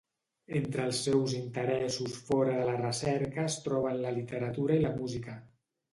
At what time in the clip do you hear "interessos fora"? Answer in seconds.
1.39-2.55